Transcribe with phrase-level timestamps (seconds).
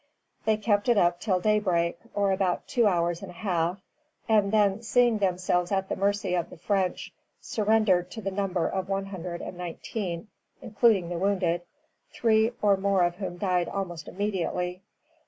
[0.45, 3.79] They kept it up till daybreak, or about two hours and a half;
[4.27, 8.89] and then, seeing themselves at the mercy of the French, surrendered to the number of
[8.89, 10.27] one hundred and nineteen,
[10.59, 11.61] including the wounded,
[12.11, 14.81] three or more of whom died almost immediately.